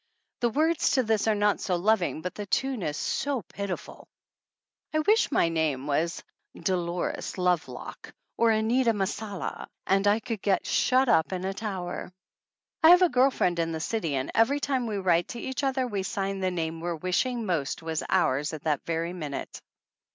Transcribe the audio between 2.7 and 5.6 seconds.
is so pitiful. I wish my